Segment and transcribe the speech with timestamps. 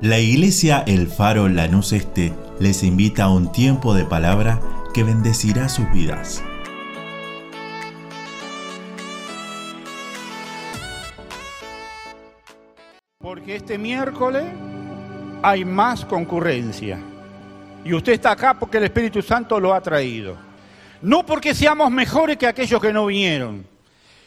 [0.00, 4.60] La iglesia El Faro Lanús Este les invita a un tiempo de palabra
[4.94, 6.40] que bendecirá sus vidas.
[13.18, 14.44] Porque este miércoles
[15.42, 17.00] hay más concurrencia.
[17.84, 20.36] Y usted está acá porque el Espíritu Santo lo ha traído.
[21.02, 23.66] No porque seamos mejores que aquellos que no vinieron,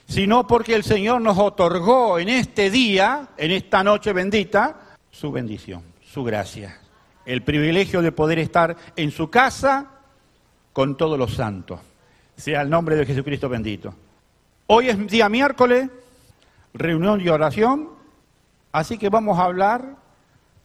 [0.06, 4.81] sino porque el Señor nos otorgó en este día, en esta noche bendita,
[5.12, 6.80] su bendición, su gracia,
[7.26, 9.88] el privilegio de poder estar en su casa
[10.74, 11.80] con todos los santos.
[12.36, 13.94] Sea el nombre de Jesucristo bendito.
[14.68, 15.90] Hoy es día miércoles,
[16.74, 17.90] reunión y oración,
[18.72, 19.98] así que vamos a hablar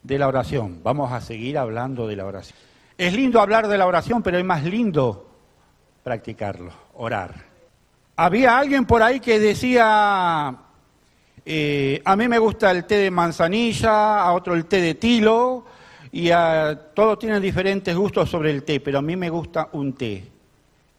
[0.02, 2.56] de la oración, vamos a seguir hablando de la oración.
[2.96, 5.28] Es lindo hablar de la oración, pero es más lindo
[6.02, 7.34] practicarlo, orar.
[8.14, 10.56] Había alguien por ahí que decía,
[11.48, 15.64] eh, a mí me gusta el té de manzanilla, a otro el té de tilo,
[16.10, 19.92] y a, todos tienen diferentes gustos sobre el té, pero a mí me gusta un
[19.92, 20.24] té.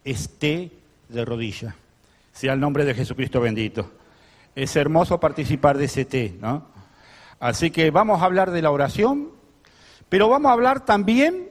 [0.06, 0.72] Es té
[1.10, 1.76] de rodilla.
[2.32, 3.92] Sea el nombre de Jesucristo bendito.
[4.56, 6.66] Es hermoso participar de ese té, ¿no?
[7.42, 9.30] Así que vamos a hablar de la oración,
[10.08, 11.50] pero vamos a hablar también,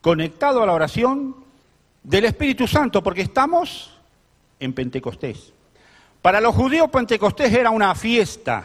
[0.00, 1.36] conectado a la oración,
[2.02, 3.98] del Espíritu Santo, porque estamos
[4.60, 5.53] en Pentecostés.
[6.24, 8.64] Para los judíos Pentecostés era una fiesta,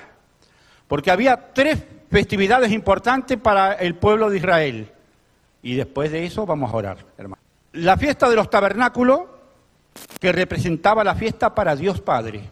[0.87, 4.89] porque había tres festividades importantes para el pueblo de Israel.
[5.61, 7.41] Y después de eso vamos a orar, hermano.
[7.73, 9.23] La fiesta de los tabernáculos,
[10.21, 12.49] que representaba la fiesta para Dios Padre.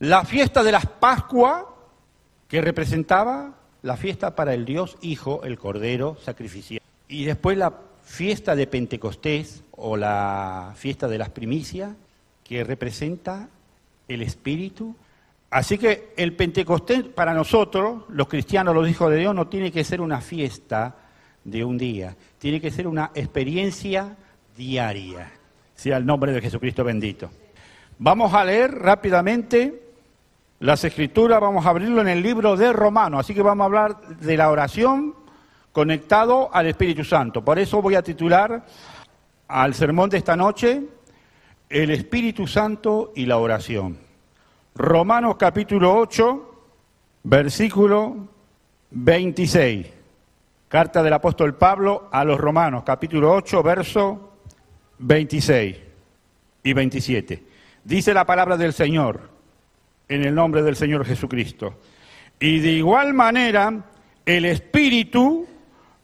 [0.00, 1.62] La fiesta de las Pascuas,
[2.48, 6.82] que representaba la fiesta para el Dios Hijo, el Cordero sacrificial.
[7.06, 11.92] Y después la fiesta de Pentecostés o la fiesta de las primicias,
[12.42, 13.48] que representa
[14.08, 14.94] el Espíritu.
[15.50, 19.84] Así que el Pentecostés para nosotros, los cristianos, los hijos de Dios, no tiene que
[19.84, 20.96] ser una fiesta
[21.44, 24.16] de un día, tiene que ser una experiencia
[24.56, 25.30] diaria.
[25.74, 27.30] Sea el nombre de Jesucristo bendito.
[27.98, 29.82] Vamos a leer rápidamente
[30.60, 34.00] las escrituras, vamos a abrirlo en el libro de Romanos, así que vamos a hablar
[34.20, 35.14] de la oración
[35.72, 37.44] conectado al Espíritu Santo.
[37.44, 38.64] Por eso voy a titular
[39.48, 40.82] al sermón de esta noche,
[41.72, 43.96] el Espíritu Santo y la oración.
[44.74, 46.54] Romanos capítulo 8,
[47.22, 48.28] versículo
[48.90, 49.86] 26.
[50.68, 54.32] Carta del apóstol Pablo a los Romanos, capítulo 8, verso
[54.98, 55.76] 26
[56.62, 57.42] y 27.
[57.84, 59.30] Dice la palabra del Señor,
[60.08, 61.78] en el nombre del Señor Jesucristo.
[62.38, 63.72] Y de igual manera,
[64.26, 65.46] el Espíritu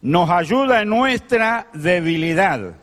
[0.01, 2.75] nos ayuda en nuestra debilidad.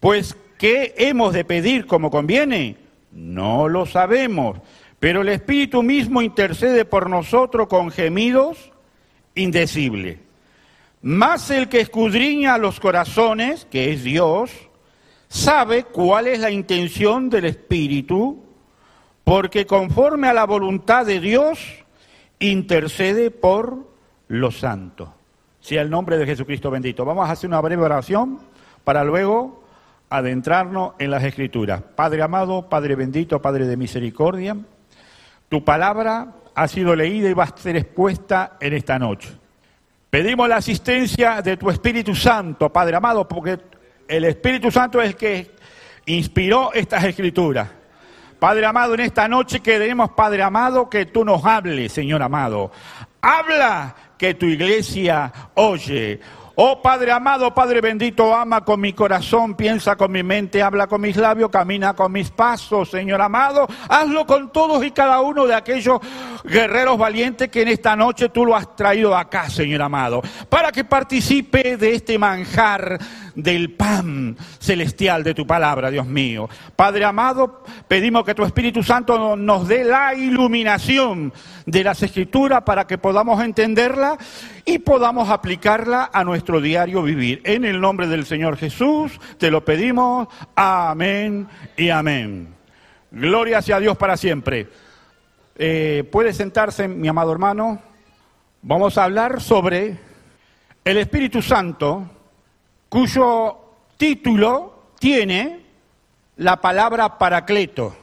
[0.00, 2.76] Pues ¿Qué hemos de pedir como conviene?
[3.12, 4.58] No lo sabemos,
[4.98, 8.72] pero el Espíritu mismo intercede por nosotros con gemidos
[9.34, 10.18] indecibles.
[11.02, 14.50] Más el que escudriña los corazones, que es Dios,
[15.28, 18.42] sabe cuál es la intención del Espíritu,
[19.24, 21.84] porque conforme a la voluntad de Dios,
[22.38, 23.86] intercede por
[24.28, 25.08] los santos.
[25.60, 27.04] Sea el nombre de Jesucristo bendito.
[27.04, 28.38] Vamos a hacer una breve oración
[28.84, 29.65] para luego
[30.08, 31.82] adentrarnos en las escrituras.
[31.94, 34.56] Padre amado, Padre bendito, Padre de misericordia,
[35.48, 39.30] tu palabra ha sido leída y va a ser expuesta en esta noche.
[40.10, 43.58] Pedimos la asistencia de tu Espíritu Santo, Padre amado, porque
[44.08, 45.50] el Espíritu Santo es el que
[46.06, 47.68] inspiró estas escrituras.
[48.38, 52.70] Padre amado, en esta noche queremos, Padre amado, que tú nos hables, Señor amado.
[53.20, 56.20] Habla que tu iglesia oye.
[56.58, 61.02] Oh Padre amado, Padre bendito, ama con mi corazón, piensa con mi mente, habla con
[61.02, 63.66] mis labios, camina con mis pasos, Señor amado.
[63.90, 66.00] Hazlo con todos y cada uno de aquellos
[66.44, 70.84] guerreros valientes que en esta noche tú lo has traído acá, Señor amado, para que
[70.84, 72.98] participe de este manjar
[73.34, 76.48] del pan celestial de tu palabra, Dios mío.
[76.74, 81.34] Padre amado, pedimos que tu Espíritu Santo nos dé la iluminación
[81.66, 84.16] de las escrituras para que podamos entenderla
[84.68, 87.40] y podamos aplicarla a nuestro diario vivir.
[87.44, 90.26] En el nombre del Señor Jesús te lo pedimos.
[90.56, 91.46] Amén
[91.76, 92.52] y amén.
[93.12, 94.68] Gloria sea Dios para siempre.
[95.56, 97.80] Eh, puede sentarse, mi amado hermano.
[98.60, 99.96] Vamos a hablar sobre
[100.84, 102.10] el Espíritu Santo,
[102.88, 103.58] cuyo
[103.96, 105.60] título tiene
[106.38, 107.96] la palabra paracleto.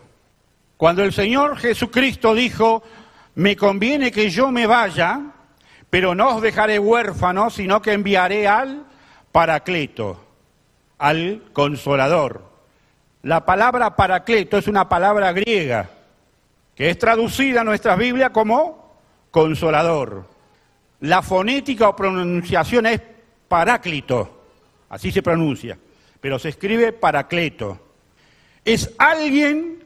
[0.77, 2.83] Cuando el Señor Jesucristo dijo,
[3.36, 5.32] me conviene que yo me vaya,
[5.94, 8.84] pero no os dejaré huérfanos, sino que enviaré al
[9.31, 10.19] Paracleto,
[10.98, 12.50] al Consolador.
[13.22, 15.88] La palabra Paracleto es una palabra griega
[16.74, 18.98] que es traducida en nuestra Biblia como
[19.30, 20.28] Consolador.
[21.01, 23.00] la fonética o pronunciación es
[23.48, 24.45] Paráclito,
[24.90, 25.78] así se pronuncia,
[26.19, 27.78] pero se escribe Paracleto.
[28.66, 29.84] Es alguien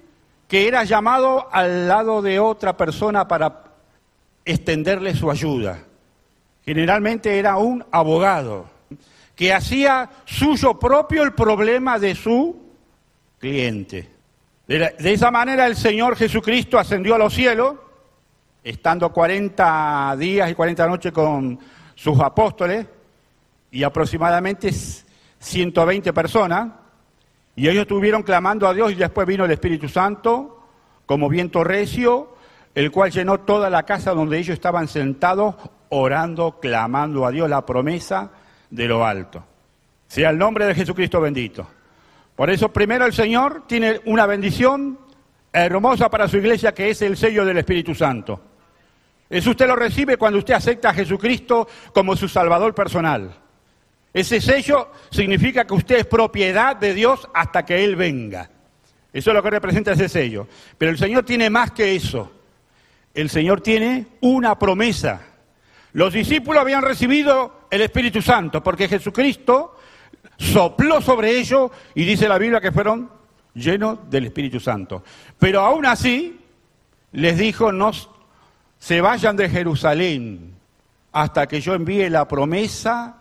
[0.47, 3.65] que era llamado al lado de otra persona para
[4.45, 5.83] extenderle su ayuda.
[6.67, 8.65] Generalmente era un abogado
[9.33, 12.57] que hacía suyo propio el problema de su
[13.39, 14.09] cliente.
[14.67, 17.75] De, esa manera el Señor Jesucristo ascendió a los cielos,
[18.61, 21.57] estando 40 días y 40 noches con
[21.95, 22.85] sus apóstoles
[23.71, 24.69] y aproximadamente
[25.39, 26.67] 120 personas,
[27.55, 30.67] y ellos estuvieron clamando a Dios y después vino el Espíritu Santo
[31.05, 32.35] como viento recio,
[32.75, 35.55] el cual llenó toda la casa donde ellos estaban sentados,
[35.89, 38.31] orando, clamando a Dios la promesa
[38.69, 39.43] de lo alto.
[40.07, 41.67] Sea el nombre de Jesucristo bendito.
[42.35, 44.99] Por eso primero el Señor tiene una bendición
[45.51, 48.41] hermosa para su iglesia que es el sello del Espíritu Santo.
[49.29, 53.35] Eso usted lo recibe cuando usted acepta a Jesucristo como su Salvador personal.
[54.13, 58.49] Ese sello significa que usted es propiedad de Dios hasta que Él venga.
[59.11, 60.47] Eso es lo que representa ese sello.
[60.77, 62.31] Pero el Señor tiene más que eso.
[63.13, 65.21] El Señor tiene una promesa.
[65.97, 69.79] Los discípulos habían recibido el Espíritu Santo porque Jesucristo
[70.37, 73.09] sopló sobre ellos y dice la Biblia que fueron
[73.55, 75.03] llenos del Espíritu Santo.
[75.39, 76.39] Pero aún así
[77.13, 77.89] les dijo, no
[78.77, 80.53] se vayan de Jerusalén
[81.13, 83.17] hasta que yo envíe la promesa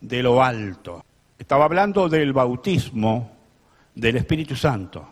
[0.00, 1.04] de lo alto.
[1.38, 3.36] Estaba hablando del bautismo
[3.94, 5.08] del Espíritu Santo.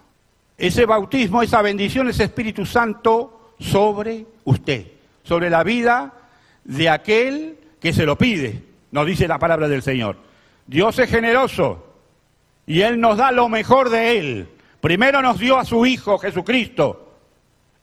[0.57, 4.85] Ese bautismo, esa bendición, ese Espíritu Santo sobre usted,
[5.23, 6.15] sobre la vida
[6.69, 8.63] de aquel que se lo pide,
[8.93, 10.17] nos dice la palabra del Señor.
[10.67, 11.95] Dios es generoso
[12.67, 14.49] y Él nos da lo mejor de Él.
[14.81, 17.17] Primero nos dio a su Hijo Jesucristo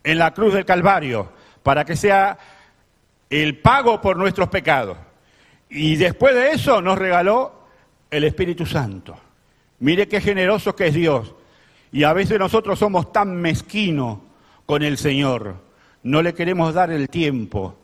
[0.04, 1.32] en la cruz del Calvario
[1.64, 2.38] para que sea
[3.28, 4.96] el pago por nuestros pecados.
[5.68, 7.66] Y después de eso nos regaló
[8.08, 9.18] el Espíritu Santo.
[9.80, 11.34] Mire qué generoso que es Dios.
[11.90, 14.18] Y a veces nosotros somos tan mezquinos
[14.64, 15.56] con el Señor.
[16.04, 17.76] No le queremos dar el tiempo.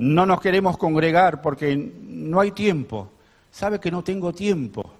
[0.00, 3.10] No nos queremos congregar porque no hay tiempo
[3.50, 4.90] sabe que no tengo tiempo,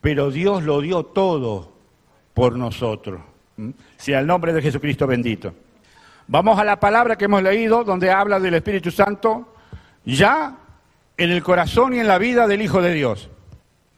[0.00, 1.72] pero Dios lo dio todo
[2.34, 3.20] por nosotros.
[3.96, 5.54] Sea el nombre de Jesucristo bendito.
[6.26, 9.54] Vamos a la palabra que hemos leído, donde habla del Espíritu Santo,
[10.04, 10.56] ya
[11.16, 13.28] en el corazón y en la vida del Hijo de Dios.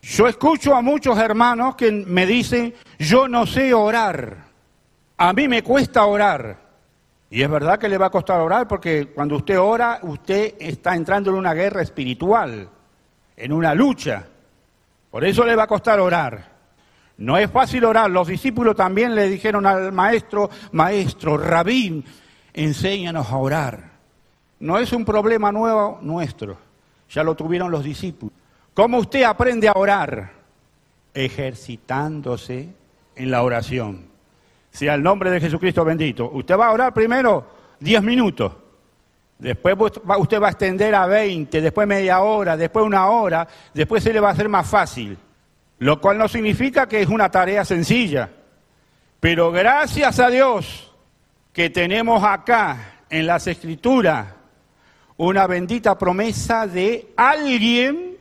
[0.03, 4.37] Yo escucho a muchos hermanos que me dicen, yo no sé orar,
[5.17, 6.64] a mí me cuesta orar.
[7.31, 10.95] Y es verdad que le va a costar orar porque cuando usted ora, usted está
[10.95, 12.69] entrando en una guerra espiritual
[13.37, 14.25] en una lucha.
[15.11, 16.53] Por eso le va a costar orar.
[17.19, 18.11] No es fácil orar.
[18.11, 22.05] Los discípulos también le dijeron al maestro, maestro, rabín,
[22.53, 23.91] enséñanos a orar.
[24.61, 26.57] No es un problema nuevo nuestro.
[27.11, 28.35] Ya lo tuvieron los discípulos.
[28.73, 30.33] ¿Cómo usted aprende a orar?
[31.13, 32.71] Ejercitándose
[33.15, 34.14] en la oración.
[34.75, 36.29] Sea el nombre de Jesucristo bendito.
[36.33, 37.47] Usted va a orar primero
[37.79, 38.53] diez minutos.
[39.39, 44.13] Después usted va a extender a 20, después media hora, después una hora, después se
[44.13, 45.17] le va a hacer más fácil.
[45.79, 48.29] Lo cual no significa que es una tarea sencilla.
[49.21, 50.93] Pero gracias a Dios
[51.53, 54.27] que tenemos acá en las escrituras
[55.19, 58.17] una bendita promesa de alguien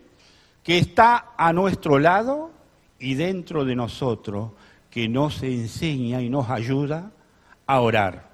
[0.62, 2.52] que está a nuestro lado
[3.00, 4.52] y dentro de nosotros,
[4.94, 7.10] que nos enseña y nos ayuda
[7.66, 8.30] a orar.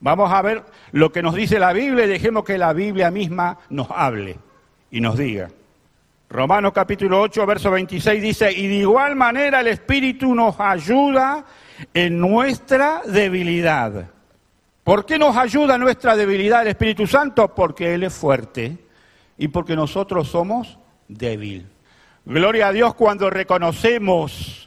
[0.00, 3.58] Vamos a ver lo que nos dice la Biblia y dejemos que la Biblia misma
[3.68, 4.38] nos hable
[4.90, 5.50] y nos diga.
[6.30, 11.44] Romanos capítulo 8, verso 26 dice, y de igual manera el Espíritu nos ayuda
[11.92, 14.08] en nuestra debilidad.
[14.82, 17.54] ¿Por qué nos ayuda en nuestra debilidad el Espíritu Santo?
[17.54, 18.78] Porque Él es fuerte
[19.36, 21.66] y porque nosotros somos débiles.
[22.24, 24.61] Gloria a Dios cuando reconocemos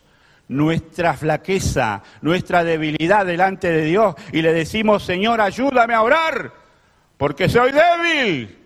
[0.47, 6.51] nuestra flaqueza, nuestra debilidad delante de Dios y le decimos, Señor, ayúdame a orar,
[7.17, 8.57] porque soy débil,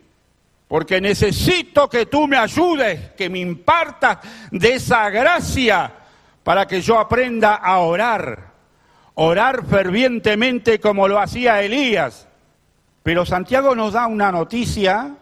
[0.68, 4.20] porque necesito que tú me ayudes, que me impartas
[4.52, 5.92] de esa gracia
[6.44, 8.52] para que yo aprenda a orar,
[9.16, 12.28] orar fervientemente como lo hacía Elías.
[13.04, 15.16] Pero Santiago nos da una noticia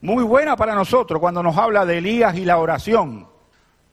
[0.00, 3.35] muy buena para nosotros cuando nos habla de Elías y la oración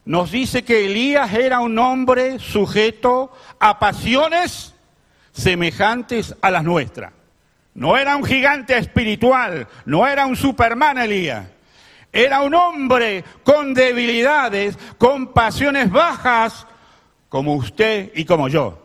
[0.05, 4.73] nos dice que Elías era un hombre sujeto a pasiones
[5.31, 7.13] semejantes a las nuestras.
[7.73, 11.47] No era un gigante espiritual, no era un Superman Elías.
[12.11, 16.67] Era un hombre con debilidades, con pasiones bajas,
[17.29, 18.79] como usted y como yo.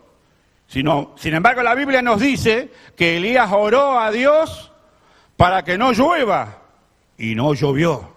[0.67, 4.71] Sino, sin embargo, la Biblia nos dice que Elías oró a Dios
[5.37, 6.55] para que no llueva.
[7.17, 8.15] y no llovió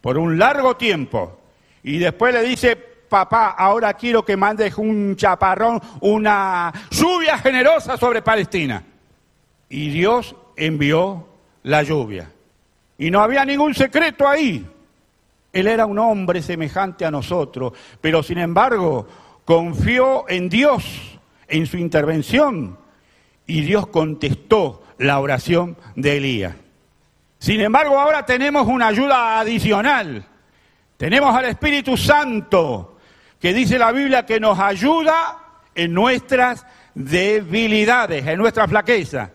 [0.00, 1.39] por un largo tiempo.
[1.82, 8.22] Y después le dice, papá, ahora quiero que mandes un chaparrón, una lluvia generosa sobre
[8.22, 8.82] Palestina.
[9.68, 11.26] Y Dios envió
[11.64, 12.30] la lluvia.
[12.98, 14.66] Y no había ningún secreto ahí.
[15.52, 19.06] Él era un hombre semejante a nosotros, pero sin embargo
[19.44, 21.18] confió en Dios,
[21.48, 22.78] en su intervención,
[23.46, 26.54] y Dios contestó la oración de Elías.
[27.38, 30.24] Sin embargo, ahora tenemos una ayuda adicional.
[31.00, 32.98] Tenemos al Espíritu Santo,
[33.40, 35.38] que dice la Biblia que nos ayuda
[35.74, 39.30] en nuestras debilidades, en nuestra flaqueza.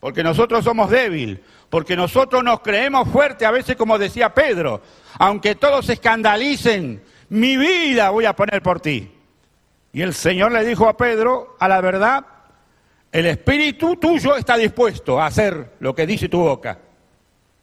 [0.00, 4.80] Porque nosotros somos débiles, porque nosotros nos creemos fuertes, a veces como decía Pedro,
[5.18, 9.12] aunque todos se escandalicen, mi vida voy a poner por ti.
[9.92, 12.24] Y el Señor le dijo a Pedro, a la verdad,
[13.12, 16.78] el espíritu tuyo está dispuesto a hacer lo que dice tu boca,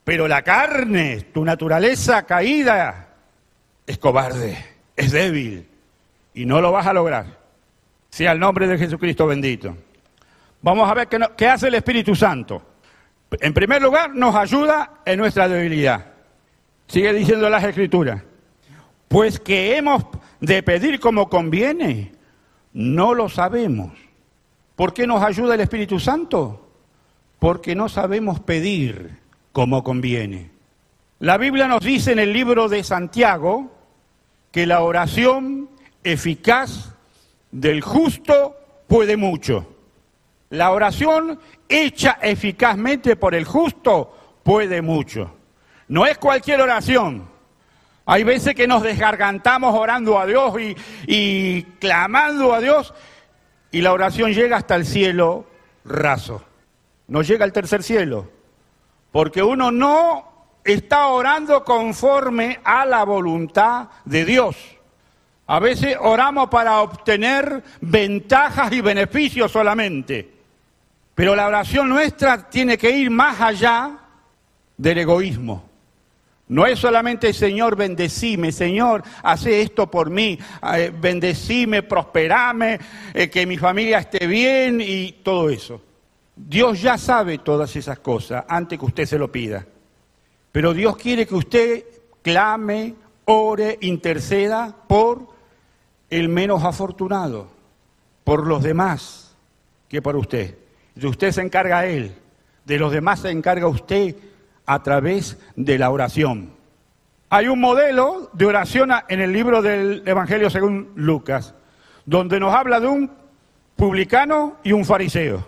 [0.04, 3.05] pero la carne, tu naturaleza caída,
[3.86, 4.58] es cobarde,
[4.96, 5.68] es débil
[6.34, 7.40] y no lo vas a lograr.
[8.10, 9.76] Sea el nombre de Jesucristo bendito.
[10.62, 12.62] Vamos a ver qué, qué hace el Espíritu Santo.
[13.40, 16.06] En primer lugar, nos ayuda en nuestra debilidad.
[16.88, 18.22] Sigue diciendo las Escrituras.
[19.08, 20.06] Pues que hemos
[20.40, 22.12] de pedir como conviene,
[22.74, 23.92] no lo sabemos.
[24.76, 26.70] ¿Por qué nos ayuda el Espíritu Santo?
[27.40, 29.20] Porque no sabemos pedir
[29.52, 30.52] como conviene.
[31.20, 33.75] La Biblia nos dice en el libro de Santiago
[34.56, 35.70] que la oración
[36.02, 36.94] eficaz
[37.52, 38.56] del justo
[38.88, 39.68] puede mucho.
[40.50, 45.36] La oración hecha eficazmente por el justo puede mucho.
[45.90, 47.28] No es cualquier oración.
[48.06, 50.74] Hay veces que nos desgargantamos orando a Dios y,
[51.06, 52.94] y clamando a Dios
[53.72, 55.48] y la oración llega hasta el cielo
[55.84, 56.46] raso.
[57.10, 58.32] No llega al tercer cielo.
[59.12, 60.35] Porque uno no
[60.66, 64.58] está orando conforme a la voluntad de Dios.
[65.48, 70.34] A veces oramos para obtener ventajas y beneficios solamente.
[71.14, 73.92] Pero la oración nuestra tiene que ir más allá
[74.76, 75.70] del egoísmo.
[76.48, 80.38] No es solamente, Señor, bendecime, Señor, hace esto por mí,
[80.76, 82.80] eh, bendecime, prosperame,
[83.14, 85.82] eh, que mi familia esté bien y todo eso.
[86.36, 89.66] Dios ya sabe todas esas cosas antes que usted se lo pida.
[90.56, 91.84] Pero Dios quiere que usted
[92.22, 92.96] clame,
[93.26, 95.28] ore, interceda por
[96.10, 97.50] el menos afortunado,
[98.24, 99.36] por los demás
[99.90, 100.56] que por usted.
[100.96, 102.16] De usted se encarga a Él,
[102.64, 104.16] de los demás se encarga usted
[104.66, 106.52] a través de la oración.
[107.30, 111.54] Hay un modelo de oración en el libro del Evangelio según Lucas,
[112.06, 113.12] donde nos habla de un
[113.76, 115.46] publicano y un fariseo.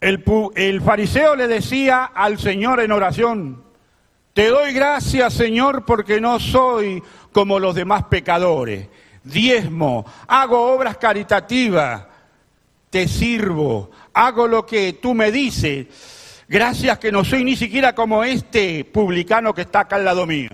[0.00, 0.22] El,
[0.54, 3.71] el, fariseo le decía al Señor en oración,
[4.32, 8.88] te doy gracias Señor porque no soy como los demás pecadores,
[9.24, 12.06] diezmo, hago obras caritativas,
[12.90, 15.86] te sirvo, hago lo que tú me dices
[16.52, 20.50] Gracias que no soy ni siquiera como este publicano que está acá al lado mío.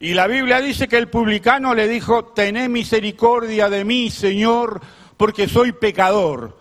[0.00, 4.80] Y la Biblia dice que el publicano le dijo, tené misericordia de mí, Señor,
[5.16, 6.58] porque soy pecador.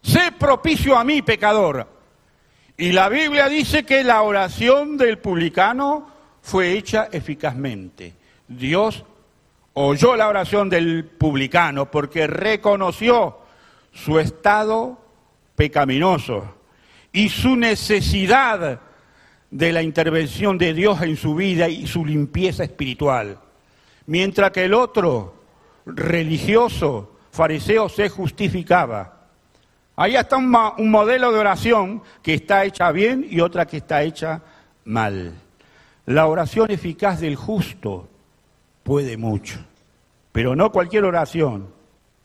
[0.00, 1.86] Sé propicio a mí, pecador.
[2.76, 6.08] Y la Biblia dice que la oración del publicano
[6.40, 8.14] fue hecha eficazmente.
[8.48, 9.04] Dios
[9.74, 13.38] oyó la oración del publicano porque reconoció
[13.92, 14.98] su estado
[15.54, 16.56] pecaminoso
[17.12, 18.80] y su necesidad
[19.50, 23.38] de la intervención de Dios en su vida y su limpieza espiritual.
[24.06, 25.42] Mientras que el otro,
[25.84, 29.21] religioso, fariseo, se justificaba.
[29.96, 30.50] Ahí está un,
[30.90, 34.42] modelo de oración que está hecha bien y otra que está hecha
[34.84, 35.34] mal.
[36.06, 38.08] La oración eficaz del justo
[38.82, 39.58] puede mucho,
[40.32, 41.68] pero no cualquier oración.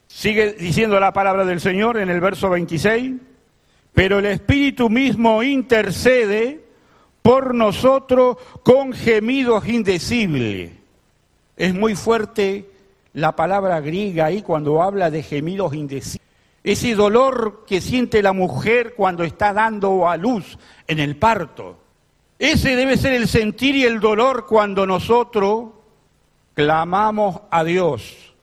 [0.06, 3.12] Sigue diciendo la palabra del Señor en el verso 26
[3.98, 6.60] pero el Espíritu mismo intercede
[7.20, 10.70] por nosotros con gemidos indecibles.
[11.56, 12.70] Es muy fuerte
[13.12, 16.27] la palabra griega ahí cuando habla de gemidos indecibles.
[16.62, 21.78] Ese dolor que siente la mujer cuando está dando a luz en el parto.
[22.38, 25.70] Ese debe ser el sentir y el dolor cuando nosotros
[26.54, 28.34] clamamos a Dios.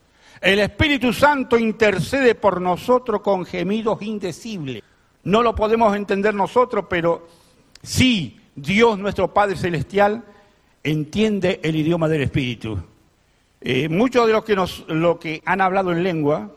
[0.41, 4.83] El Espíritu Santo intercede por nosotros con gemidos indecibles.
[5.23, 7.27] No lo podemos entender nosotros, pero
[7.81, 10.23] sí Dios nuestro Padre Celestial
[10.83, 12.77] entiende el idioma del Espíritu.
[13.59, 16.51] Eh, muchos de los que, nos, lo que han hablado en lengua,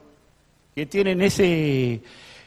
[0.78, 2.02] que tienen ese,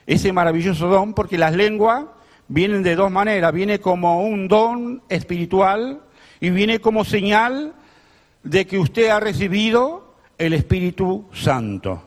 [0.08, 2.06] ese maravilloso don, porque las lenguas
[2.48, 3.52] vienen de dos maneras.
[3.52, 6.00] Viene como un don espiritual
[6.40, 7.74] y viene como señal
[8.42, 12.04] de que usted ha recibido el Espíritu Santo.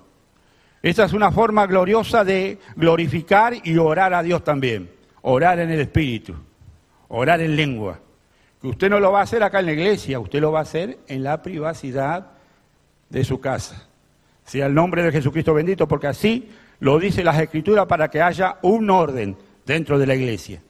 [0.83, 4.91] Esta es una forma gloriosa de glorificar y orar a Dios también.
[5.21, 6.35] Orar en el Espíritu,
[7.09, 8.01] orar en lengua.
[8.63, 10.63] Que usted no lo va a hacer acá en la iglesia, usted lo va a
[10.63, 12.29] hacer en la privacidad
[13.11, 13.89] de su casa.
[14.45, 18.59] Sea el nombre de Jesucristo bendito, porque así lo dice las Escrituras para que haya
[18.63, 20.61] un orden dentro de la iglesia.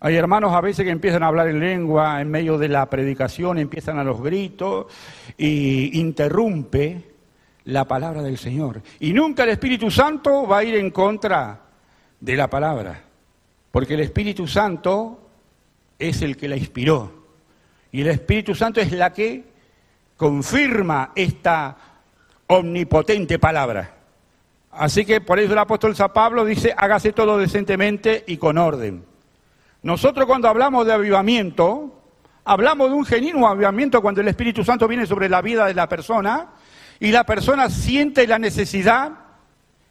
[0.00, 3.58] Hay hermanos a veces que empiezan a hablar en lengua en medio de la predicación,
[3.58, 4.86] empiezan a los gritos
[5.38, 7.14] y interrumpe
[7.64, 8.82] la palabra del Señor.
[9.00, 11.60] Y nunca el Espíritu Santo va a ir en contra
[12.20, 13.02] de la palabra,
[13.70, 15.30] porque el Espíritu Santo
[15.98, 17.24] es el que la inspiró.
[17.92, 19.44] Y el Espíritu Santo es la que
[20.16, 21.76] confirma esta
[22.46, 23.94] omnipotente palabra.
[24.72, 29.04] Así que por eso el apóstol San Pablo dice, hágase todo decentemente y con orden.
[29.82, 32.02] Nosotros cuando hablamos de avivamiento,
[32.44, 35.88] hablamos de un genuino avivamiento cuando el Espíritu Santo viene sobre la vida de la
[35.88, 36.48] persona
[36.98, 39.12] y la persona siente la necesidad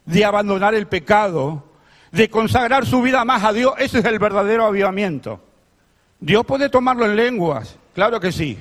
[0.06, 1.64] de abandonar el pecado,
[2.12, 3.74] de consagrar su vida más a Dios.
[3.78, 5.40] Ese es el verdadero avivamiento.
[6.20, 8.58] Dios puede tomarlo en lenguas, claro que sí.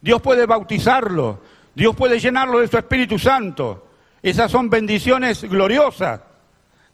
[0.00, 1.40] Dios puede bautizarlo,
[1.74, 3.86] Dios puede llenarlo de su Espíritu Santo.
[4.22, 6.20] Esas son bendiciones gloriosas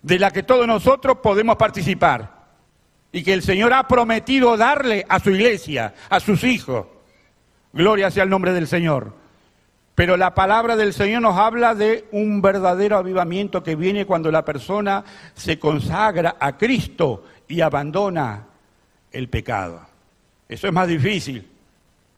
[0.02, 2.37] de las que todos nosotros podemos participar
[3.11, 6.87] y que el Señor ha prometido darle a su iglesia, a sus hijos.
[7.73, 9.14] Gloria sea el nombre del Señor.
[9.97, 14.45] Pero la palabra del Señor nos habla de un verdadero avivamiento que viene cuando la
[14.45, 15.02] persona
[15.35, 18.45] se consagra a Cristo y abandona
[19.11, 19.80] el pecado.
[20.49, 21.50] Eso es más difícil.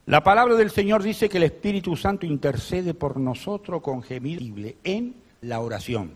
[0.08, 5.14] La palabra del Señor dice que el Espíritu Santo intercede por nosotros con gemible en
[5.42, 6.14] la oración.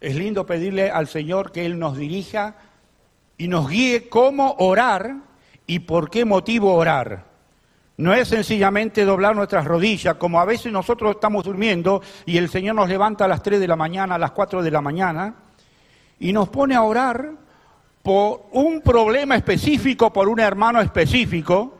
[0.00, 2.54] Es lindo pedirle al Señor que Él nos dirija
[3.36, 5.16] y nos guíe cómo orar
[5.66, 7.24] y por qué motivo orar.
[7.96, 12.76] No es sencillamente doblar nuestras rodillas, como a veces nosotros estamos durmiendo y el Señor
[12.76, 15.34] nos levanta a las 3 de la mañana, a las 4 de la mañana,
[16.20, 17.32] y nos pone a orar
[18.00, 21.77] por un problema específico, por un hermano específico,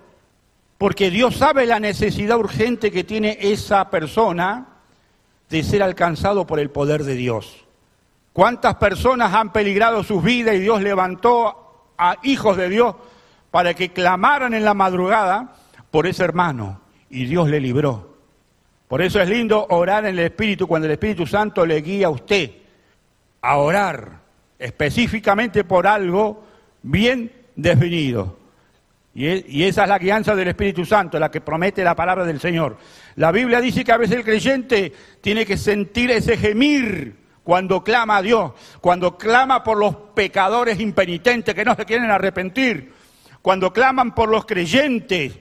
[0.79, 4.67] porque Dios sabe la necesidad urgente que tiene esa persona
[5.51, 7.65] de ser alcanzado por el poder de Dios.
[8.33, 12.95] ¿Cuántas personas han peligrado sus vidas y Dios levantó a hijos de Dios
[13.51, 15.57] para que clamaran en la madrugada
[15.91, 18.17] por ese hermano y Dios le libró?
[18.87, 22.11] Por eso es lindo orar en el Espíritu cuando el Espíritu Santo le guía a
[22.11, 22.53] usted
[23.43, 24.21] a orar
[24.59, 26.45] específicamente por algo
[26.83, 28.37] bien definido.
[29.19, 32.77] Y, esa es la guianza del Espíritu Santo, la que promete la palabra del Señor.
[33.17, 38.19] La Biblia dice que a veces el creyente tiene que sentir ese gemir cuando clama
[38.19, 42.93] a Dios, cuando clama por los pecadores impenitentes que no se quieren arrepentir,
[43.43, 45.37] cuando claman por los creyentes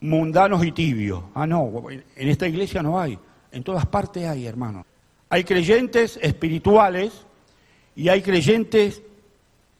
[0.00, 1.24] mundanos y tibios.
[1.34, 3.18] Ah, no, en esta iglesia no hay,
[3.50, 4.86] en todas partes hay, hermano.
[5.28, 7.26] Hay creyentes espirituales
[7.96, 9.02] y hay creyentes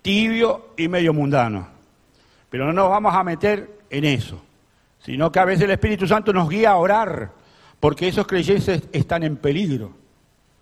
[0.03, 1.67] tibios y medio mundanos.
[2.53, 4.39] Pero no nos vamos a meter en eso,
[4.99, 7.31] sino que a veces el Espíritu Santo nos guía a orar,
[7.81, 9.93] porque esos creyentes están en peligro,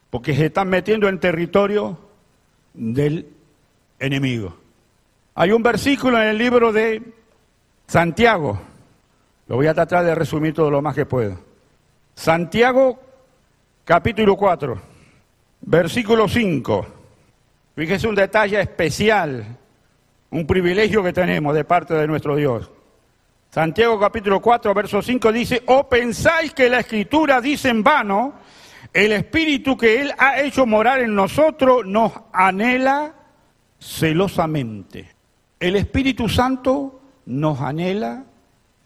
[0.09, 1.99] porque se están metiendo en territorio
[2.75, 3.27] del
[3.99, 4.57] enemigo.
[5.35, 7.03] Hay un versículo en el libro de
[7.89, 8.61] Santiago,
[9.49, 11.41] lo voy a tratar de resumir todo lo más que puedo.
[12.15, 13.01] Santiago
[13.85, 14.81] capítulo 4,
[15.63, 16.87] versículo 5.
[17.75, 19.59] Fíjese un detalle especial
[20.31, 22.71] un privilegio que tenemos de parte de nuestro Dios.
[23.51, 28.35] Santiago capítulo 4, verso 5 dice, o pensáis que la escritura dice en vano,
[28.93, 33.15] el espíritu que Él ha hecho morar en nosotros nos anhela
[33.79, 35.09] celosamente.
[35.59, 38.25] El Espíritu Santo nos anhela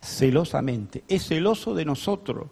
[0.01, 2.49] celosamente, es celoso de nosotros.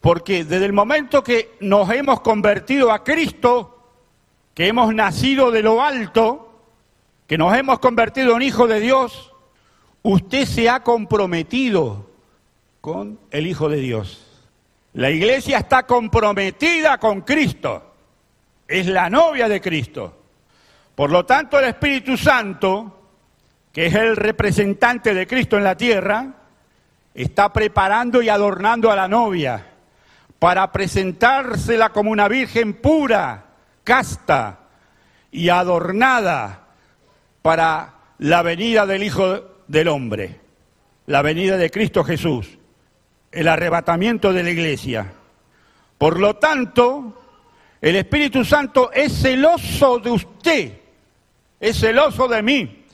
[0.00, 3.78] Porque desde el momento que nos hemos convertido a Cristo,
[4.54, 6.47] que hemos nacido de lo alto,
[7.28, 9.32] que nos hemos convertido en hijos de Dios,
[10.02, 12.08] usted se ha comprometido
[12.80, 14.24] con el Hijo de Dios.
[14.94, 17.94] La iglesia está comprometida con Cristo.
[18.66, 20.16] Es la novia de Cristo.
[20.94, 22.98] Por lo tanto, el Espíritu Santo,
[23.74, 26.34] que es el representante de Cristo en la tierra,
[27.12, 29.66] está preparando y adornando a la novia
[30.38, 33.44] para presentársela como una virgen pura,
[33.84, 34.60] casta
[35.30, 36.67] y adornada
[37.42, 40.40] para la venida del Hijo del Hombre,
[41.06, 42.58] la venida de Cristo Jesús,
[43.30, 45.12] el arrebatamiento de la iglesia.
[45.96, 47.22] Por lo tanto,
[47.80, 50.72] el Espíritu Santo es celoso de usted,
[51.60, 52.84] es celoso de mí.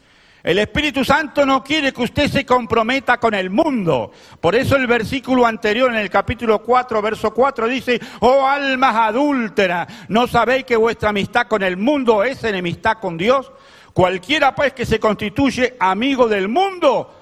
[0.45, 4.13] El Espíritu Santo no quiere que usted se comprometa con el mundo.
[4.43, 9.89] Por eso el versículo anterior en el capítulo 4, verso 4 dice, oh almas adúlteras,
[10.09, 13.51] ¿no sabéis que vuestra amistad con el mundo es enemistad con Dios?
[13.95, 17.15] Cualquiera pues que se constituye amigo del mundo,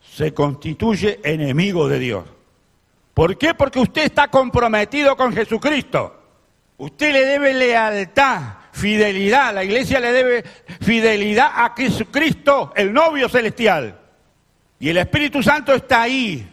[0.00, 2.24] se constituye enemigo de Dios.
[3.12, 3.52] ¿Por qué?
[3.52, 6.22] Porque usted está comprometido con Jesucristo.
[6.78, 8.40] Usted le debe lealtad,
[8.72, 9.54] fidelidad.
[9.54, 10.42] La iglesia le debe
[10.80, 14.00] fidelidad a Jesucristo, el novio celestial.
[14.80, 16.50] Y el Espíritu Santo está ahí,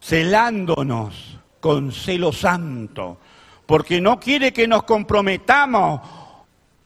[0.00, 3.18] celándonos con celo santo,
[3.66, 6.00] porque no quiere que nos comprometamos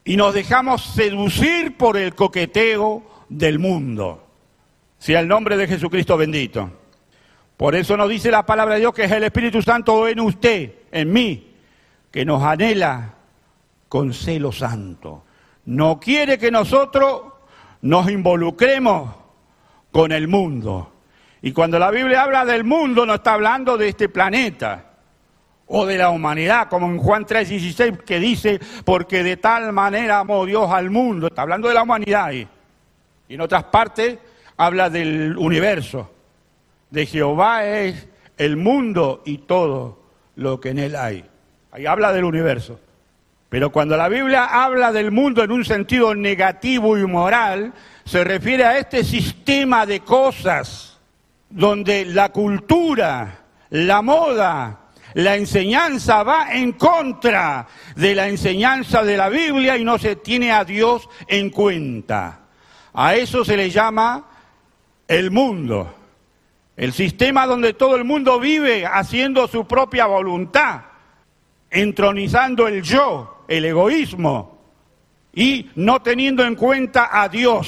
[0.07, 4.25] y nos dejamos seducir por el coqueteo del mundo.
[4.99, 6.71] Sea el nombre de Jesucristo bendito.
[7.57, 10.75] Por eso nos dice la palabra de Dios que es el Espíritu Santo en usted,
[10.93, 11.55] en mí,
[12.13, 13.15] que nos anhela
[13.89, 15.25] con celo santo.
[15.65, 17.23] No quiere que nosotros
[17.83, 19.13] nos involucremos
[19.91, 20.93] con el mundo.
[21.43, 24.96] Y cuando la Biblia habla del mundo no está hablando de este planeta
[25.69, 30.47] o de la humanidad, como en Juan 3:16 que dice, porque de tal manera amó
[30.47, 31.27] Dios al mundo.
[31.27, 32.47] Está hablando de la humanidad Y
[33.29, 34.19] en otras partes
[34.57, 36.11] habla del universo
[36.91, 39.99] de Jehová es el mundo y todo
[40.37, 41.25] lo que en él hay.
[41.73, 42.81] Ahí habla del universo.
[43.49, 47.73] Pero cuando la Biblia habla del mundo en un sentido negativo y moral,
[48.05, 50.99] se refiere a este sistema de cosas
[51.49, 54.81] donde la cultura, la moda,
[55.17, 60.53] la enseñanza va en contra de la enseñanza de la Biblia y no se tiene
[60.53, 62.41] a Dios en cuenta.
[62.93, 64.27] A eso se le llama
[65.09, 65.95] el mundo.
[66.77, 70.83] El sistema donde todo el mundo vive haciendo su propia voluntad,
[71.71, 74.59] entronizando el yo, el egoísmo
[75.33, 77.67] y no teniendo en cuenta a Dios.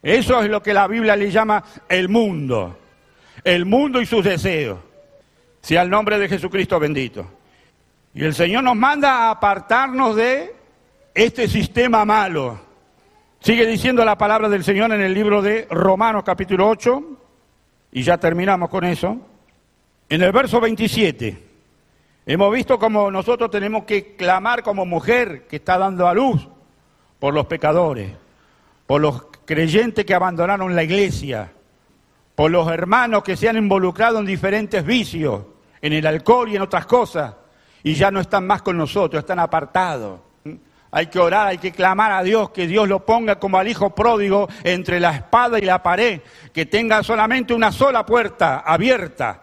[0.00, 2.78] Eso es lo que la Biblia le llama el mundo.
[3.42, 4.78] El mundo y sus deseos.
[5.60, 7.26] Sea el nombre de Jesucristo bendito.
[8.14, 10.54] Y el Señor nos manda a apartarnos de
[11.14, 12.58] este sistema malo.
[13.40, 17.02] Sigue diciendo la palabra del Señor en el libro de Romanos capítulo 8,
[17.92, 19.16] y ya terminamos con eso,
[20.08, 21.42] en el verso 27,
[22.26, 26.48] hemos visto como nosotros tenemos que clamar como mujer que está dando a luz
[27.18, 28.10] por los pecadores,
[28.86, 31.52] por los creyentes que abandonaron la iglesia,
[32.38, 35.42] por los hermanos que se han involucrado en diferentes vicios,
[35.82, 37.34] en el alcohol y en otras cosas,
[37.82, 40.20] y ya no están más con nosotros, están apartados.
[40.92, 43.92] Hay que orar, hay que clamar a Dios, que Dios lo ponga como al hijo
[43.92, 46.20] pródigo entre la espada y la pared,
[46.52, 49.42] que tenga solamente una sola puerta abierta,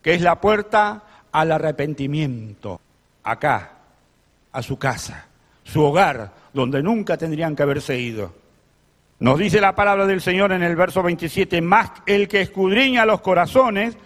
[0.00, 2.80] que es la puerta al arrepentimiento,
[3.24, 3.72] acá,
[4.52, 5.26] a su casa,
[5.64, 8.43] su hogar, donde nunca tendrían que haberse ido.
[9.20, 13.20] Nos dice la palabra del Señor en el verso 27, más el que escudriña los
[13.20, 13.96] corazones,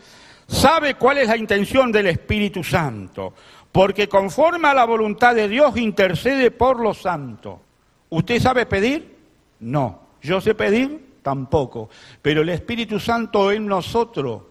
[0.47, 3.35] sabe cuál es la intención del Espíritu Santo
[3.73, 7.61] porque conforme a la voluntad de Dios intercede por los santos.
[8.09, 9.17] ¿Usted sabe pedir?
[9.61, 10.01] No.
[10.23, 11.19] ¿Yo sé pedir?
[11.23, 11.91] Tampoco.
[12.23, 14.43] Pero el Espíritu Santo en nosotros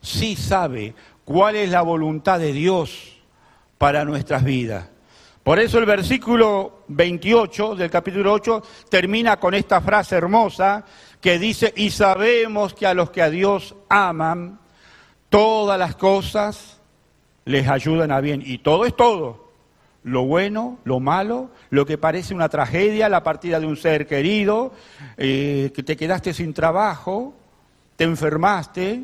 [0.00, 3.18] sí sabe cuál es la voluntad de Dios
[3.78, 4.88] para nuestras vidas.
[5.44, 10.86] Por eso el versículo 28 del capítulo 8 termina con esta frase hermosa
[11.20, 14.58] que dice, y sabemos que a los que a Dios aman,
[15.28, 16.80] todas las cosas
[17.44, 18.42] les ayudan a bien.
[18.44, 19.52] Y todo es todo.
[20.02, 24.72] Lo bueno, lo malo, lo que parece una tragedia, la partida de un ser querido,
[25.18, 27.34] eh, que te quedaste sin trabajo,
[27.96, 29.02] te enfermaste,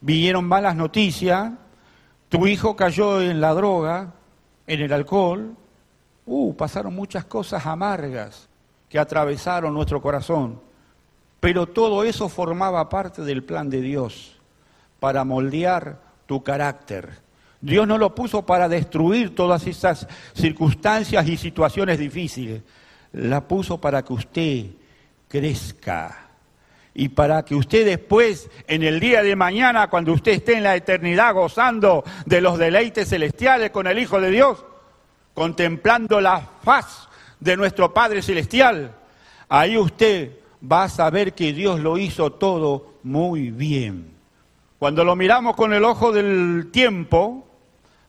[0.00, 1.52] vinieron malas noticias,
[2.30, 4.14] tu hijo cayó en la droga,
[4.72, 5.54] en el alcohol.
[6.26, 8.48] Uh, pasaron muchas cosas amargas
[8.88, 10.60] que atravesaron nuestro corazón.
[11.40, 14.38] Pero todo eso formaba parte del plan de Dios
[14.98, 17.30] para moldear tu carácter
[17.60, 22.62] Dios no lo puso para destruir todas esas circunstancias y situaciones difíciles.
[23.12, 24.66] La puso para que usted
[25.28, 26.29] crezca
[26.94, 30.74] y para que usted después, en el día de mañana, cuando usted esté en la
[30.74, 34.64] eternidad gozando de los deleites celestiales con el Hijo de Dios,
[35.34, 38.94] contemplando la faz de nuestro Padre Celestial,
[39.48, 40.32] ahí usted
[40.70, 44.10] va a saber que Dios lo hizo todo muy bien.
[44.78, 47.46] Cuando lo miramos con el ojo del tiempo,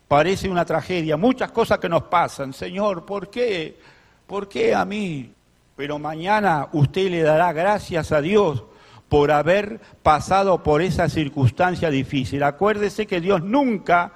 [0.07, 2.51] parece una tragedia, muchas cosas que nos pasan.
[2.53, 3.77] Señor, ¿por qué?
[4.25, 5.31] ¿Por qué a mí?
[5.75, 8.63] Pero mañana usted le dará gracias a Dios
[9.11, 12.43] por haber pasado por esa circunstancia difícil.
[12.43, 14.13] Acuérdese que Dios nunca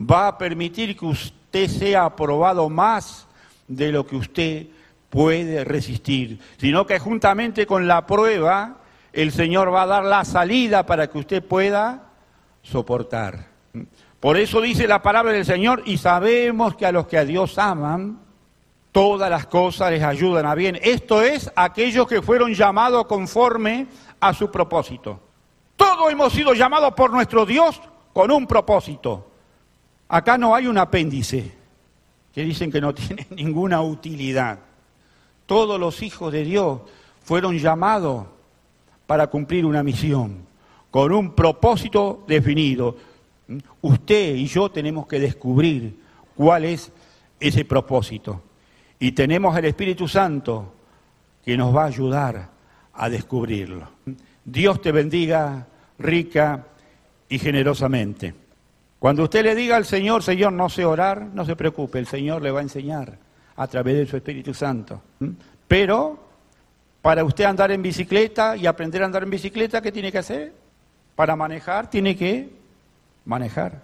[0.00, 3.26] va a permitir que usted sea aprobado más
[3.66, 4.66] de lo que usted
[5.10, 8.76] puede resistir, sino que juntamente con la prueba
[9.12, 12.04] el Señor va a dar la salida para que usted pueda
[12.62, 13.48] soportar.
[14.20, 17.58] Por eso dice la palabra del Señor, y sabemos que a los que a Dios
[17.58, 18.20] aman,
[18.92, 20.78] todas las cosas les ayudan a bien.
[20.82, 23.86] Esto es aquellos que fueron llamados conforme
[24.20, 25.20] a su propósito.
[25.76, 27.80] Todos hemos sido llamados por nuestro Dios
[28.12, 29.30] con un propósito.
[30.08, 31.52] Acá no hay un apéndice
[32.32, 34.58] que dicen que no tiene ninguna utilidad.
[35.46, 36.80] Todos los hijos de Dios
[37.22, 38.26] fueron llamados
[39.06, 40.46] para cumplir una misión,
[40.90, 42.96] con un propósito definido.
[43.80, 45.98] Usted y yo tenemos que descubrir
[46.34, 46.92] cuál es
[47.40, 48.42] ese propósito.
[48.98, 50.72] Y tenemos el Espíritu Santo
[51.44, 52.57] que nos va a ayudar
[52.98, 53.88] a descubrirlo.
[54.44, 55.66] Dios te bendiga
[55.98, 56.66] rica
[57.28, 58.34] y generosamente.
[58.98, 62.42] Cuando usted le diga al Señor, Señor, no sé orar, no se preocupe, el Señor
[62.42, 63.16] le va a enseñar
[63.56, 65.00] a través de su Espíritu Santo.
[65.68, 66.18] Pero
[67.00, 70.52] para usted andar en bicicleta y aprender a andar en bicicleta, ¿qué tiene que hacer?
[71.14, 72.50] Para manejar tiene que
[73.24, 73.80] manejar.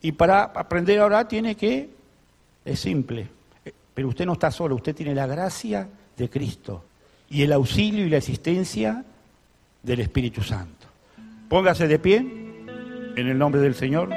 [0.00, 1.90] Y para aprender a orar tiene que,
[2.64, 3.28] es simple,
[3.92, 6.84] pero usted no está solo, usted tiene la gracia de Cristo
[7.30, 9.04] y el auxilio y la asistencia
[9.82, 10.86] del Espíritu Santo.
[11.48, 14.10] Póngase de pie en el nombre del Señor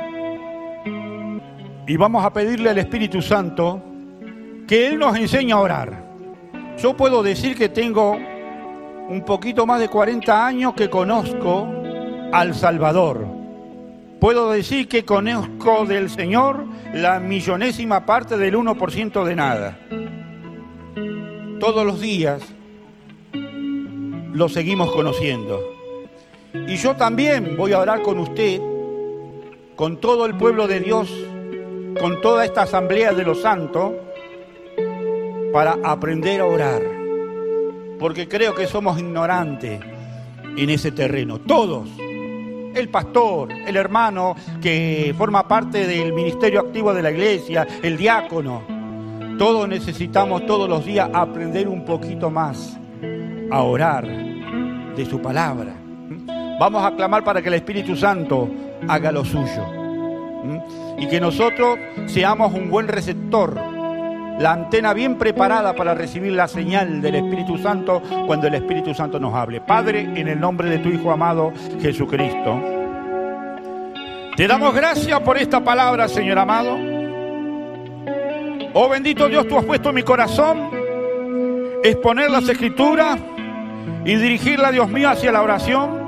[1.88, 3.82] y vamos a pedirle al Espíritu Santo
[4.68, 6.04] que Él nos enseñe a orar.
[6.78, 11.68] Yo puedo decir que tengo un poquito más de 40 años que conozco
[12.32, 13.28] al Salvador.
[14.20, 19.80] Puedo decir que conozco del Señor la millonésima parte del 1% de nada.
[21.60, 22.42] Todos los días
[24.34, 25.60] lo seguimos conociendo.
[26.54, 28.60] Y yo también voy a orar con usted,
[29.76, 31.10] con todo el pueblo de Dios,
[32.00, 33.94] con toda esta asamblea de los santos,
[35.54, 36.82] para aprender a orar.
[38.00, 39.80] Porque creo que somos ignorantes
[40.58, 41.90] en ese terreno, todos.
[42.74, 48.64] El pastor, el hermano que forma parte del ministerio activo de la iglesia, el diácono.
[49.38, 52.81] Todos necesitamos todos los días aprender un poquito más
[53.52, 55.74] a orar de su palabra.
[56.60, 58.50] Vamos a clamar para que el Espíritu Santo
[58.88, 59.66] haga lo suyo.
[60.98, 63.60] Y que nosotros seamos un buen receptor,
[64.40, 69.20] la antena bien preparada para recibir la señal del Espíritu Santo cuando el Espíritu Santo
[69.20, 69.62] nos hable.
[69.62, 72.60] Padre, en el nombre de tu Hijo amado Jesucristo,
[74.36, 76.78] te damos gracias por esta palabra, Señor amado.
[78.74, 80.70] Oh bendito Dios, tú has puesto en mi corazón
[81.84, 83.20] exponer las escrituras
[84.06, 86.02] y dirigirla, Dios mío, hacia la oración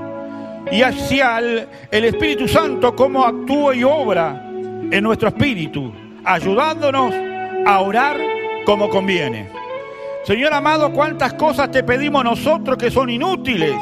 [0.72, 4.50] y hacia el, Espíritu Santo, cómo actúa y obra
[4.92, 7.14] en nuestro espíritu, ayudándonos
[7.66, 8.18] a orar
[8.66, 9.50] como conviene.
[10.24, 13.76] Señor amado, cuántas cosas te pedimos nosotros que son inútiles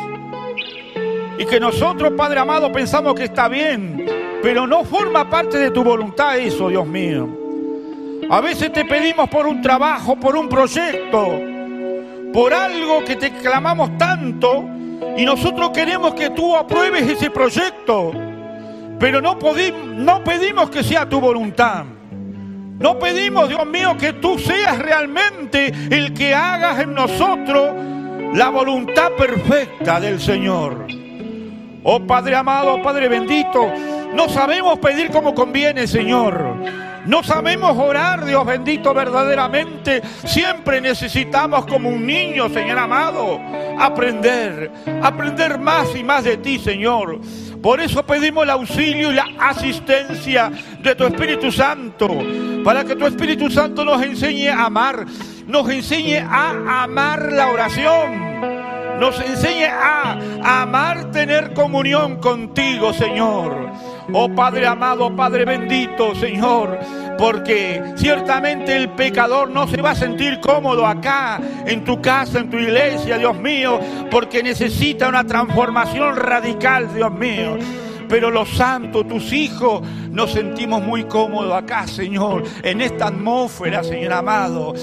[1.38, 4.06] y que nosotros, Padre amado, pensamos que está bien,
[4.42, 7.30] pero no forma parte de tu voluntad eso, Dios mío.
[8.30, 11.51] A veces te pedimos por un trabajo, por un proyecto,
[12.34, 14.66] por algo que te clamamos tanto
[15.18, 18.12] y nosotros queremos que tú apruebes ese proyecto,
[19.00, 19.38] pero no,
[19.96, 21.86] no pedimos que sea tu voluntad.
[22.80, 27.76] No pedimos, Dios mío, que tú seas realmente el que hagas en nosotros
[28.34, 30.88] la voluntad perfecta del Señor.
[31.84, 33.72] Oh Padre amado, Padre bendito,
[34.14, 36.56] no sabemos pedir como conviene, Señor.
[37.06, 40.02] No sabemos orar, Dios bendito, verdaderamente.
[40.26, 43.40] Siempre necesitamos como un niño, Señor amado,
[43.80, 44.72] aprender,
[45.02, 47.20] aprender más y más de ti, Señor.
[47.62, 52.08] Por eso pedimos el auxilio y la asistencia de tu Espíritu Santo,
[52.64, 55.06] para que tu Espíritu Santo nos enseñe a amar,
[55.48, 58.32] nos enseñe a amar la oración
[59.02, 63.72] nos enseñe a, amar, tener comunión contigo, Señor.
[64.14, 66.78] Oh Padre amado, Padre bendito, Señor,
[67.18, 72.50] porque ciertamente el pecador no se va a sentir cómodo acá, en tu casa, en
[72.50, 77.58] tu iglesia, Dios mío, porque necesita una transformación radical, Dios mío
[78.12, 84.12] pero los santos, tus hijos, nos sentimos muy cómodos acá, Señor, en esta atmósfera, Señor
[84.12, 84.74] amado.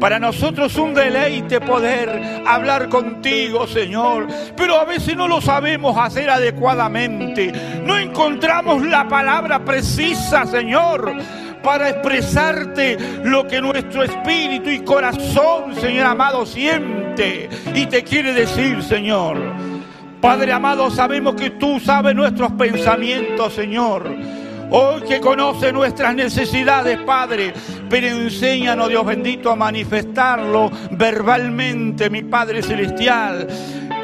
[0.00, 4.26] Para nosotros un deleite poder hablar contigo, Señor,
[4.56, 7.52] pero a veces no lo sabemos hacer adecuadamente.
[7.84, 11.14] No encontramos la palabra precisa, Señor,
[11.62, 18.82] para expresarte lo que nuestro espíritu y corazón, Señor amado, siente y te quiere decir,
[18.82, 19.38] Señor.
[20.20, 24.08] Padre amado, sabemos que tú sabes nuestros pensamientos, Señor.
[24.70, 27.52] Hoy que conoce nuestras necesidades, Padre,
[27.88, 33.46] pero enséñanos, Dios bendito, a manifestarlo verbalmente, mi Padre Celestial.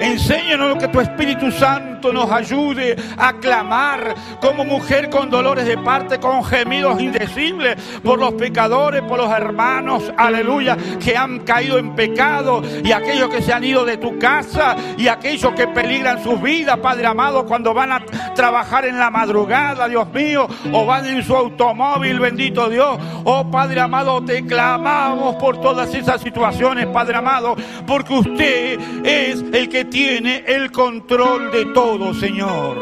[0.01, 6.19] Enséñanos que tu Espíritu Santo nos ayude a clamar como mujer con dolores de parte,
[6.19, 12.63] con gemidos indecibles por los pecadores, por los hermanos, aleluya, que han caído en pecado
[12.83, 16.79] y aquellos que se han ido de tu casa y aquellos que peligran sus vidas,
[16.79, 21.37] Padre amado, cuando van a trabajar en la madrugada, Dios mío, o van en su
[21.37, 22.99] automóvil, bendito Dios.
[23.25, 27.55] Oh Padre amado, te clamamos por todas esas situaciones, Padre amado,
[27.87, 32.79] porque usted es el que tiene el control de todo, Señor.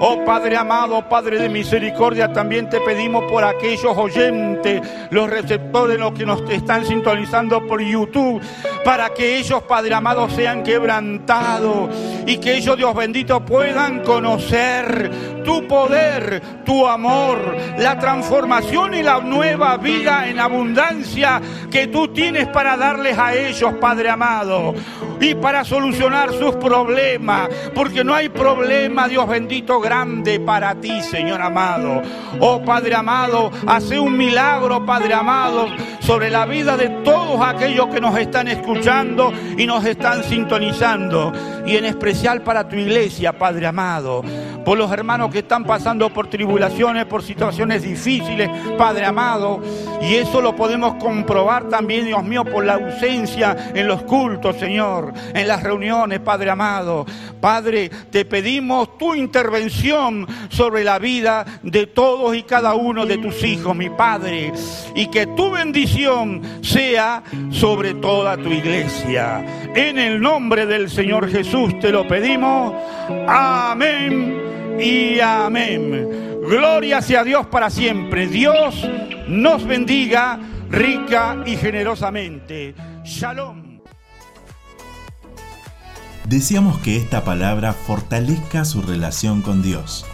[0.00, 4.80] Oh Padre amado, Padre de misericordia, también te pedimos por aquellos oyentes,
[5.10, 8.40] los receptores, los que nos están sintonizando por YouTube,
[8.88, 11.90] para que ellos, Padre amado, sean quebrantados
[12.26, 19.20] y que ellos, Dios bendito, puedan conocer tu poder, tu amor, la transformación y la
[19.20, 21.38] nueva vida en abundancia
[21.70, 24.74] que tú tienes para darles a ellos, Padre amado,
[25.20, 31.42] y para solucionar sus problemas, porque no hay problema, Dios bendito, grande para ti, Señor
[31.42, 32.00] amado.
[32.40, 35.66] Oh Padre amado, hace un milagro, Padre amado,
[36.00, 38.48] sobre la vida de todos aquellos que nos están
[39.56, 41.32] y nos están sintonizando.
[41.66, 44.22] Y en especial para tu iglesia, Padre amado.
[44.64, 49.60] Por los hermanos que están pasando por tribulaciones, por situaciones difíciles, Padre amado.
[50.00, 55.12] Y eso lo podemos comprobar también, Dios mío, por la ausencia en los cultos, Señor,
[55.34, 57.04] en las reuniones, Padre amado.
[57.40, 63.42] Padre, te pedimos tu intervención sobre la vida de todos y cada uno de tus
[63.44, 64.52] hijos, mi Padre,
[64.94, 69.44] y que tu bendición sea sobre toda tu iglesia.
[69.74, 72.74] En el nombre del Señor Jesús te lo pedimos.
[73.26, 74.36] Amén
[74.78, 76.08] y amén.
[76.42, 78.26] Gloria sea Dios para siempre.
[78.26, 78.88] Dios
[79.28, 80.38] nos bendiga
[80.70, 82.74] rica y generosamente.
[83.04, 83.80] Shalom.
[86.26, 90.04] Deseamos que esta palabra fortalezca su relación con Dios.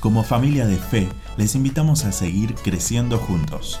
[0.00, 3.80] Como familia de fe, les invitamos a seguir creciendo juntos.